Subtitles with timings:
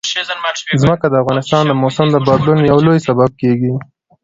[0.81, 3.73] ځمکه د افغانستان د موسم د بدلون یو لوی سبب کېږي.